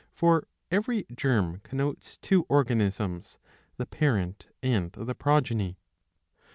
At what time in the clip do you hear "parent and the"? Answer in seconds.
3.85-5.13